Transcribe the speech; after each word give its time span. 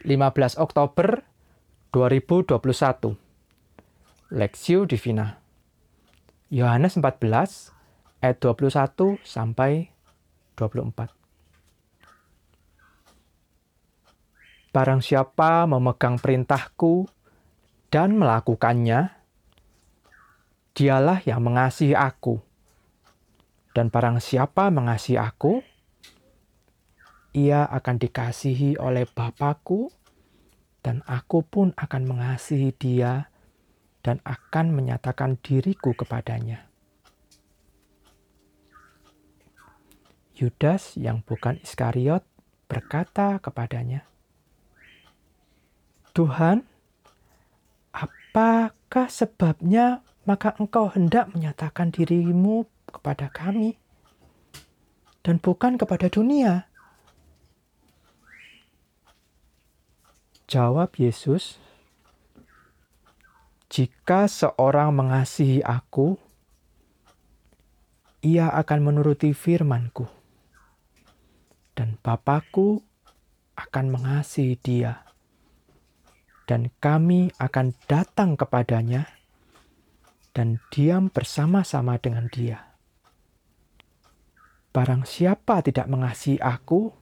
15 0.00 0.56
Oktober 0.56 1.28
2021 1.92 3.20
Lexio 4.32 4.88
Divina. 4.88 5.36
Yohanes 6.48 6.96
14 6.96 8.24
ayat 8.24 8.36
21 8.40 9.20
sampai 9.20 9.92
24 10.56 11.12
Barang 14.72 15.04
siapa 15.04 15.68
memegang 15.68 16.16
perintahku 16.16 17.04
dan 17.92 18.16
melakukannya, 18.16 19.12
dialah 20.78 21.20
yang 21.28 21.44
mengasihi 21.44 21.92
aku. 21.92 22.40
Dan 23.74 23.90
barang 23.90 24.22
siapa 24.22 24.70
mengasihi 24.70 25.18
aku, 25.18 25.60
ia 27.34 27.66
akan 27.66 27.96
dikasihi 27.98 28.78
oleh 28.78 29.06
Bapakku, 29.06 29.90
dan 30.80 31.04
aku 31.04 31.44
pun 31.44 31.76
akan 31.76 32.02
mengasihi 32.08 32.72
dia 32.72 33.28
dan 34.00 34.20
akan 34.24 34.72
menyatakan 34.72 35.36
diriku 35.44 35.92
kepadanya. 35.92 36.64
Yudas 40.40 40.96
yang 40.96 41.20
bukan 41.20 41.60
Iskariot 41.60 42.24
berkata 42.64 43.36
kepadanya, 43.44 44.08
Tuhan, 46.16 46.64
apakah 47.92 49.12
sebabnya 49.12 50.00
maka 50.24 50.56
engkau 50.56 50.88
hendak 50.88 51.28
menyatakan 51.36 51.92
dirimu 51.92 52.64
kepada 52.88 53.28
kami 53.28 53.76
dan 55.20 55.36
bukan 55.36 55.76
kepada 55.76 56.08
dunia? 56.08 56.69
Jawab 60.50 60.98
Yesus, 60.98 61.62
"Jika 63.70 64.26
seorang 64.26 64.90
mengasihi 64.90 65.62
Aku, 65.62 66.18
ia 68.18 68.50
akan 68.50 68.90
menuruti 68.90 69.30
firman-Ku, 69.30 70.10
dan 71.78 72.02
Bapakku 72.02 72.82
akan 73.54 73.94
mengasihi 73.94 74.58
dia, 74.58 75.06
dan 76.50 76.74
kami 76.82 77.30
akan 77.38 77.70
datang 77.86 78.34
kepadanya 78.34 79.06
dan 80.34 80.58
diam 80.74 81.14
bersama-sama 81.14 81.94
dengan 82.02 82.26
dia. 82.26 82.74
Barang 84.74 85.06
siapa 85.06 85.62
tidak 85.62 85.86
mengasihi 85.86 86.42
Aku, 86.42 86.99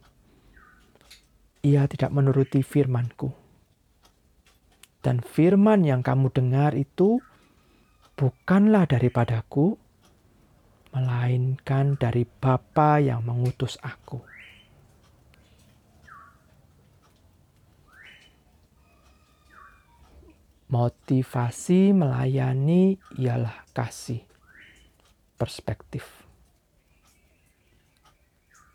ia 1.62 1.87
tidak 1.91 2.14
menuruti 2.14 2.62
firmanku. 2.62 3.34
Dan 4.98 5.23
firman 5.23 5.87
yang 5.87 6.03
kamu 6.03 6.31
dengar 6.34 6.75
itu 6.75 7.23
bukanlah 8.19 8.84
daripadaku, 8.91 9.79
melainkan 10.91 11.95
dari 11.95 12.27
Bapa 12.27 12.98
yang 12.98 13.23
mengutus 13.23 13.79
aku. 13.79 14.19
Motivasi 20.69 21.97
melayani 21.97 23.01
ialah 23.17 23.64
kasih. 23.73 24.20
Perspektif. 25.39 26.05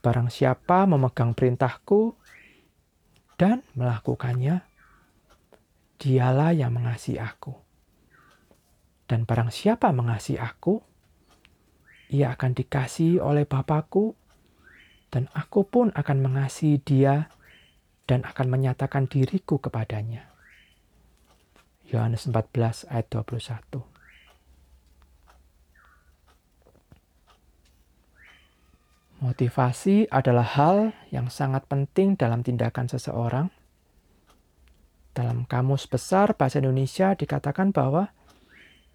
Barang 0.02 0.34
siapa 0.34 0.90
memegang 0.90 1.38
perintahku, 1.38 2.18
dan 3.38 3.62
melakukannya, 3.78 4.66
dialah 6.02 6.52
yang 6.52 6.76
mengasihi 6.76 7.22
aku. 7.22 7.56
Dan 9.08 9.24
barang 9.24 9.54
siapa 9.54 9.94
mengasihi 9.94 10.40
aku, 10.42 10.82
ia 12.12 12.34
akan 12.34 12.52
dikasihi 12.58 13.22
oleh 13.22 13.46
Bapakku, 13.46 14.18
dan 15.14 15.30
aku 15.38 15.64
pun 15.70 15.88
akan 15.94 16.18
mengasihi 16.26 16.82
dia 16.82 17.30
dan 18.10 18.26
akan 18.26 18.50
menyatakan 18.50 19.06
diriku 19.06 19.62
kepadanya. 19.62 20.26
Yohanes 21.86 22.26
14 22.26 22.90
ayat 22.90 23.08
21 23.14 23.93
Motivasi 29.34 30.06
adalah 30.14 30.46
hal 30.46 30.94
yang 31.10 31.26
sangat 31.26 31.66
penting 31.66 32.14
dalam 32.14 32.46
tindakan 32.46 32.86
seseorang. 32.86 33.50
Dalam 35.10 35.50
Kamus 35.50 35.90
Besar 35.90 36.38
Bahasa 36.38 36.62
Indonesia 36.62 37.18
dikatakan 37.18 37.74
bahwa 37.74 38.14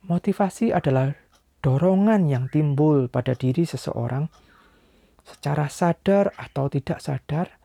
motivasi 0.07 0.71
adalah 0.71 1.11
dorongan 1.59 2.31
yang 2.31 2.47
timbul 2.55 3.11
pada 3.11 3.35
diri 3.35 3.67
seseorang 3.67 4.31
secara 5.27 5.67
sadar 5.67 6.31
atau 6.39 6.71
tidak 6.71 7.03
sadar 7.03 7.59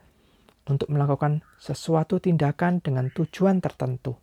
untuk 0.66 0.90
melakukan 0.90 1.46
sesuatu 1.62 2.18
tindakan 2.18 2.82
dengan 2.82 3.14
tujuan 3.14 3.62
tertentu. 3.62 4.18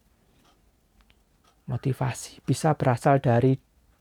Motivasi 1.70 2.42
bisa 2.42 2.74
berasal 2.74 3.22
dari 3.22 3.54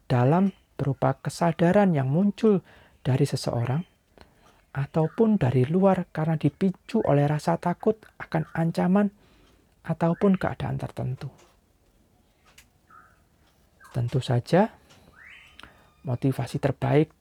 dalam 0.10 0.50
berupa 0.74 1.22
kesadaran 1.22 1.94
yang 1.94 2.10
muncul 2.10 2.66
dari 3.06 3.30
seseorang 3.30 3.99
ataupun 4.70 5.42
dari 5.42 5.66
luar 5.66 6.06
karena 6.14 6.38
dipicu 6.38 7.02
oleh 7.02 7.26
rasa 7.26 7.58
takut 7.58 7.98
akan 8.22 8.46
ancaman 8.54 9.10
ataupun 9.82 10.38
keadaan 10.38 10.78
tertentu. 10.78 11.34
Tentu 13.90 14.22
saja, 14.22 14.70
motivasi 16.06 16.62
terbaik 16.62 17.18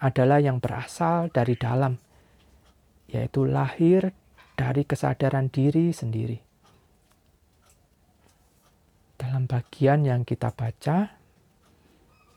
adalah 0.00 0.40
yang 0.40 0.56
berasal 0.56 1.28
dari 1.28 1.52
dalam, 1.60 2.00
yaitu 3.12 3.44
lahir 3.44 4.16
dari 4.56 4.88
kesadaran 4.88 5.52
diri 5.52 5.92
sendiri. 5.92 6.40
Dalam 9.20 9.44
bagian 9.44 10.08
yang 10.08 10.24
kita 10.24 10.48
baca, 10.54 11.12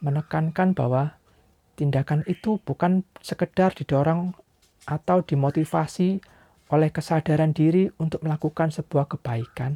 menekankan 0.04 0.76
bahwa 0.76 1.16
tindakan 1.80 2.26
itu 2.28 2.60
bukan 2.60 3.08
sekedar 3.24 3.72
didorong 3.72 4.36
atau 4.86 5.22
dimotivasi 5.22 6.22
oleh 6.72 6.90
kesadaran 6.90 7.52
diri 7.52 7.92
untuk 8.00 8.24
melakukan 8.24 8.72
sebuah 8.72 9.12
kebaikan. 9.12 9.76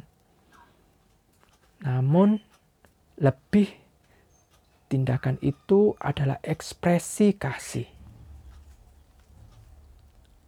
Namun, 1.84 2.40
lebih 3.20 3.68
tindakan 4.88 5.36
itu 5.44 5.92
adalah 6.00 6.40
ekspresi 6.40 7.36
kasih. 7.36 7.88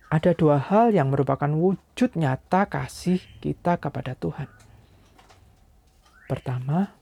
Ada 0.09 0.33
dua 0.33 0.57
hal 0.57 0.97
yang 0.97 1.13
merupakan 1.13 1.53
wujud 1.53 2.17
nyata 2.17 2.65
kasih 2.65 3.21
kita 3.45 3.77
kepada 3.77 4.17
Tuhan. 4.17 4.49
Pertama, 6.25 6.97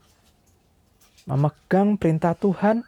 memegang 1.30 1.94
perintah 1.94 2.34
Tuhan 2.34 2.82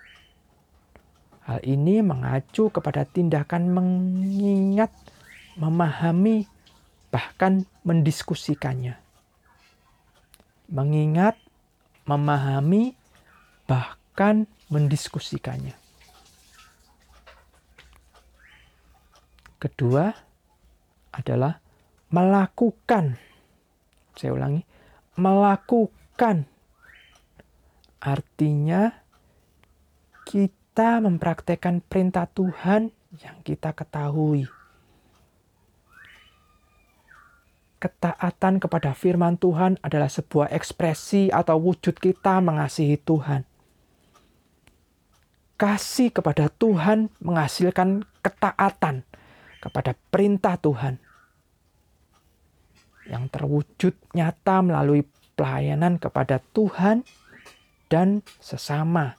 Hal 1.49 1.65
ini 1.65 2.05
mengacu 2.05 2.69
kepada 2.69 3.09
tindakan 3.09 3.73
mengingat, 3.73 4.93
memahami, 5.57 6.45
bahkan 7.09 7.65
mendiskusikannya. 7.89 9.01
Mengingat, 10.69 11.41
memahami, 12.05 12.93
bahkan 13.65 14.45
mendiskusikannya. 14.69 15.73
Kedua 19.57 20.13
adalah 21.17 21.65
melakukan. 22.13 23.17
Saya 24.13 24.37
ulangi, 24.37 24.69
melakukan. 25.17 26.45
Artinya 28.05 28.93
kita 30.29 30.58
kita 30.79 31.03
mempraktekkan 31.03 31.83
perintah 31.83 32.31
Tuhan 32.31 32.95
yang 33.19 33.43
kita 33.43 33.75
ketahui. 33.75 34.47
Ketaatan 37.83 38.63
kepada 38.63 38.95
firman 38.95 39.35
Tuhan 39.43 39.83
adalah 39.83 40.07
sebuah 40.07 40.55
ekspresi 40.55 41.35
atau 41.35 41.59
wujud 41.59 41.99
kita 41.99 42.39
mengasihi 42.39 42.95
Tuhan. 42.95 43.43
Kasih 45.59 46.15
kepada 46.15 46.47
Tuhan 46.47 47.11
menghasilkan 47.19 48.07
ketaatan 48.23 49.03
kepada 49.59 49.99
perintah 50.15 50.63
Tuhan 50.63 51.03
yang 53.11 53.27
terwujud 53.27 53.99
nyata 54.15 54.63
melalui 54.63 55.03
pelayanan 55.35 55.99
kepada 55.99 56.39
Tuhan 56.55 57.03
dan 57.91 58.23
sesama 58.39 59.19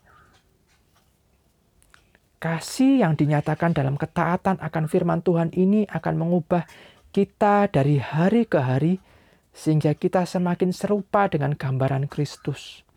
Kasih 2.40 3.04
yang 3.04 3.20
dinyatakan 3.20 3.76
dalam 3.76 4.00
ketaatan 4.00 4.64
akan 4.64 4.88
firman 4.88 5.20
Tuhan 5.20 5.52
ini 5.52 5.84
akan 5.92 6.16
mengubah 6.16 6.64
kita 7.12 7.68
dari 7.68 8.00
hari 8.00 8.48
ke 8.48 8.64
hari 8.64 9.04
sehingga 9.52 9.92
kita 9.92 10.24
semakin 10.24 10.72
serupa 10.72 11.28
dengan 11.28 11.52
gambaran 11.52 12.08
Kristus. 12.08 12.88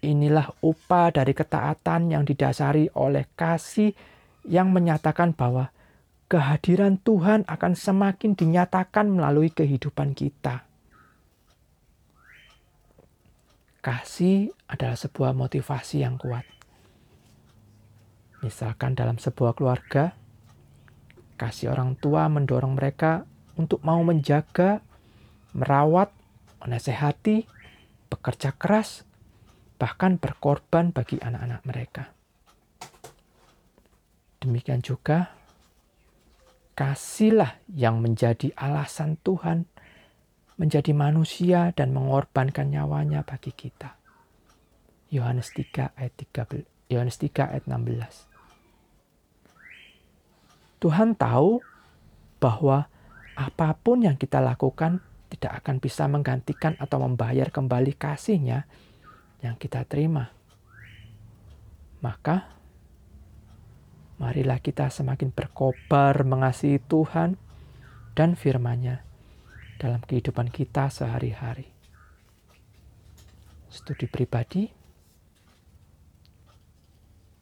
Inilah 0.00 0.56
upah 0.64 1.12
dari 1.12 1.36
ketaatan 1.36 2.16
yang 2.16 2.24
didasari 2.24 2.88
oleh 2.96 3.28
kasih 3.36 3.92
yang 4.48 4.72
menyatakan 4.72 5.36
bahwa 5.36 5.68
kehadiran 6.32 6.96
Tuhan 6.96 7.44
akan 7.44 7.72
semakin 7.76 8.32
dinyatakan 8.32 9.04
melalui 9.12 9.52
kehidupan 9.52 10.16
kita. 10.16 10.64
Kasih 13.84 14.48
adalah 14.64 14.96
sebuah 14.96 15.36
motivasi 15.36 16.08
yang 16.08 16.16
kuat. 16.16 16.61
Misalkan 18.42 18.98
dalam 18.98 19.22
sebuah 19.22 19.54
keluarga, 19.54 20.18
kasih 21.38 21.70
orang 21.70 21.94
tua 21.94 22.26
mendorong 22.26 22.74
mereka 22.74 23.22
untuk 23.54 23.86
mau 23.86 24.02
menjaga, 24.02 24.82
merawat, 25.54 26.10
menasehati, 26.58 27.46
bekerja 28.10 28.50
keras, 28.58 29.06
bahkan 29.78 30.18
berkorban 30.18 30.90
bagi 30.90 31.22
anak-anak 31.22 31.62
mereka. 31.62 32.04
Demikian 34.42 34.82
juga, 34.82 35.30
kasihlah 36.74 37.62
yang 37.70 38.02
menjadi 38.02 38.50
alasan 38.58 39.22
Tuhan 39.22 39.70
menjadi 40.58 40.90
manusia 40.94 41.70
dan 41.78 41.94
mengorbankan 41.94 42.74
nyawanya 42.74 43.22
bagi 43.22 43.54
kita. 43.54 43.98
Yohanes 45.14 45.54
3 45.54 45.94
ayat 45.94 46.14
13, 46.18 46.90
Yohanes 46.90 47.16
3 47.22 47.54
ayat 47.54 47.64
16. 47.70 48.31
Tuhan 50.82 51.14
tahu 51.14 51.62
bahwa 52.42 52.90
apa 53.38 53.70
pun 53.78 54.02
yang 54.02 54.18
kita 54.18 54.42
lakukan 54.42 54.98
tidak 55.30 55.62
akan 55.62 55.78
bisa 55.78 56.10
menggantikan 56.10 56.74
atau 56.82 57.06
membayar 57.06 57.54
kembali 57.54 57.94
kasihnya 57.94 58.66
yang 59.46 59.54
kita 59.54 59.86
terima. 59.86 60.34
Maka, 62.02 62.50
marilah 64.18 64.58
kita 64.58 64.90
semakin 64.90 65.30
berkobar 65.30 66.26
mengasihi 66.26 66.82
Tuhan 66.82 67.38
dan 68.18 68.34
firman-Nya 68.34 69.06
dalam 69.78 70.02
kehidupan 70.02 70.50
kita 70.50 70.90
sehari-hari. 70.90 71.70
Studi 73.70 74.10
pribadi, 74.10 74.81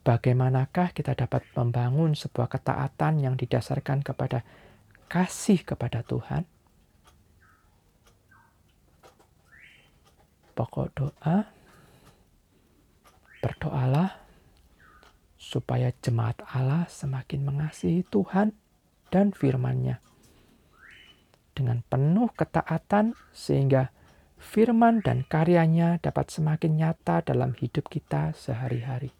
bagaimanakah 0.02 0.96
kita 0.96 1.12
dapat 1.12 1.44
membangun 1.52 2.16
sebuah 2.16 2.48
ketaatan 2.48 3.20
yang 3.20 3.34
didasarkan 3.36 4.00
kepada 4.00 4.42
kasih 5.10 5.60
kepada 5.62 6.00
Tuhan? 6.06 6.48
Pokok 10.56 10.88
doa 10.92 11.48
Berdoalah 13.40 14.20
supaya 15.40 15.88
jemaat 16.04 16.44
Allah 16.52 16.84
semakin 16.92 17.40
mengasihi 17.48 18.04
Tuhan 18.04 18.52
dan 19.08 19.32
firman-Nya 19.32 20.04
dengan 21.56 21.80
penuh 21.88 22.28
ketaatan 22.36 23.16
sehingga 23.32 23.92
firman 24.40 25.04
dan 25.04 25.24
karyanya 25.28 26.00
dapat 26.00 26.32
semakin 26.32 26.80
nyata 26.80 27.24
dalam 27.24 27.52
hidup 27.56 27.88
kita 27.92 28.32
sehari-hari. 28.32 29.19